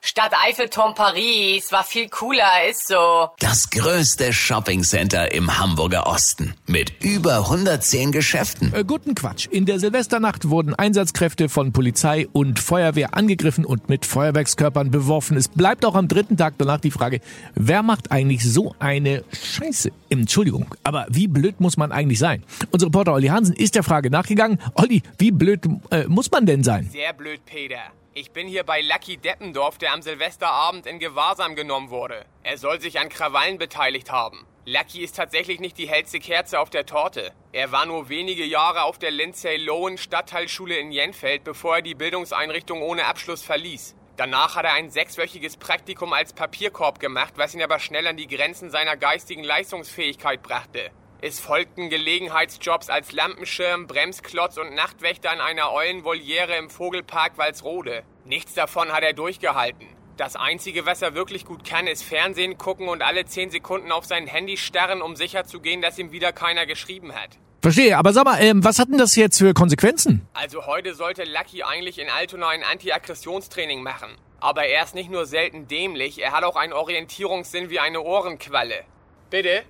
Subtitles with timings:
[0.00, 3.28] Stadt Eiffelturm Paris war viel cooler, ist so.
[3.40, 8.72] Das größte Shoppingcenter im Hamburger Osten mit über 110 Geschäften.
[8.72, 9.48] Äh, guten Quatsch.
[9.50, 15.36] In der Silvesternacht wurden Einsatzkräfte von Polizei und Feuerwehr angegriffen und mit Feuerwerkskörpern beworfen.
[15.36, 17.20] Es bleibt auch am dritten Tag danach die Frage,
[17.56, 19.90] wer macht eigentlich so eine Scheiße?
[20.10, 22.44] Entschuldigung, aber wie blöd muss man eigentlich sein?
[22.70, 24.60] Unser Reporter Olli Hansen ist der Frage nachgegangen.
[24.74, 26.88] Olli, wie blöd äh, muss man denn sein?
[26.92, 27.80] Sehr blöd, Peter.
[28.20, 32.24] Ich bin hier bei Lucky Deppendorf, der am Silvesterabend in Gewahrsam genommen wurde.
[32.42, 34.44] Er soll sich an Krawallen beteiligt haben.
[34.64, 37.32] Lucky ist tatsächlich nicht die hellste Kerze auf der Torte.
[37.52, 41.94] Er war nur wenige Jahre auf der Lindsay Lohan Stadtteilschule in Jenfeld, bevor er die
[41.94, 43.94] Bildungseinrichtung ohne Abschluss verließ.
[44.16, 48.26] Danach hat er ein sechswöchiges Praktikum als Papierkorb gemacht, was ihn aber schnell an die
[48.26, 50.90] Grenzen seiner geistigen Leistungsfähigkeit brachte.
[51.20, 58.04] Es folgten Gelegenheitsjobs als Lampenschirm, Bremsklotz und Nachtwächter in einer Eulenvoliere im Vogelpark Walsrode.
[58.24, 59.88] Nichts davon hat er durchgehalten.
[60.16, 64.04] Das Einzige, was er wirklich gut kann, ist Fernsehen gucken und alle 10 Sekunden auf
[64.04, 67.30] sein Handy starren, um sicherzugehen, dass ihm wieder keiner geschrieben hat.
[67.62, 70.24] Verstehe, aber sag mal, ähm, was hat denn das jetzt für Konsequenzen?
[70.34, 74.10] Also heute sollte Lucky eigentlich in Altona ein Anti-Aggressionstraining machen.
[74.38, 78.84] Aber er ist nicht nur selten dämlich, er hat auch einen Orientierungssinn wie eine Ohrenqualle.
[79.30, 79.64] Bitte?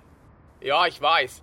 [0.61, 1.41] Ja, ich weiß.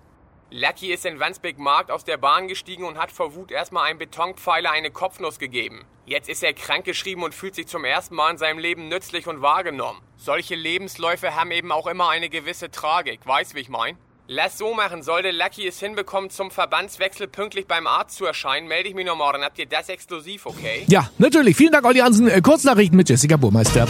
[0.50, 3.98] Lucky ist in Wandsbek Markt aus der Bahn gestiegen und hat vor Wut erstmal einem
[3.98, 5.84] Betonpfeiler eine Kopfnuss gegeben.
[6.04, 9.40] Jetzt ist er krankgeschrieben und fühlt sich zum ersten Mal in seinem Leben nützlich und
[9.40, 10.00] wahrgenommen.
[10.16, 13.96] Solche Lebensläufe haben eben auch immer eine gewisse Tragik, weißt wie ich mein?
[14.28, 18.88] Lass so machen, sollte Lucky es hinbekommen, zum Verbandswechsel pünktlich beim Arzt zu erscheinen, melde
[18.88, 19.42] ich mich noch morgen.
[19.42, 20.84] Habt ihr das exklusiv, okay?
[20.88, 21.56] Ja, natürlich.
[21.56, 22.42] Vielen Dank, Olli Hansen.
[22.42, 23.88] Kurznachrichten mit Jessica Burmeister.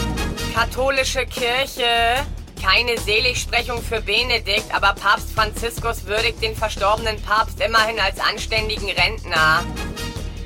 [0.55, 2.23] Katholische Kirche.
[2.63, 9.63] Keine Seligsprechung für Benedikt, aber Papst Franziskus würdigt den verstorbenen Papst immerhin als anständigen Rentner.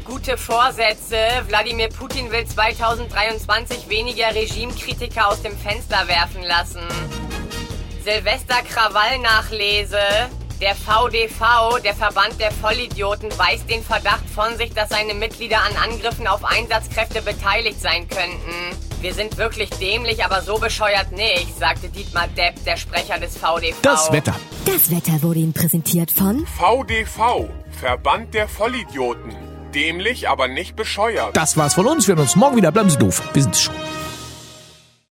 [0.05, 1.17] Gute Vorsätze.
[1.47, 6.81] Wladimir Putin will 2023 weniger Regimekritiker aus dem Fenster werfen lassen.
[8.03, 10.29] Silvester-Krawall-Nachlese.
[10.59, 15.77] Der VDV, der Verband der Vollidioten, weist den Verdacht von sich, dass seine Mitglieder an
[15.77, 18.90] Angriffen auf Einsatzkräfte beteiligt sein könnten.
[19.01, 23.75] Wir sind wirklich dämlich, aber so bescheuert nicht, sagte Dietmar Depp, der Sprecher des VDV.
[23.81, 24.35] Das Wetter.
[24.65, 29.35] Das Wetter wurde Ihnen präsentiert von VDV, Verband der Vollidioten.
[29.73, 31.35] Dämlich, aber nicht bescheuert.
[31.35, 32.07] Das war's von uns.
[32.07, 32.71] Wir hören uns morgen wieder.
[32.71, 33.23] Bleiben Sie doof.
[33.33, 33.73] Wir sind's schon.